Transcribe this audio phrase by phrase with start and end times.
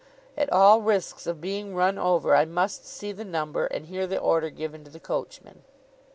[0.35, 4.17] At all risks of being run over, I must see the number, and hear the
[4.19, 5.61] order given to the coachman.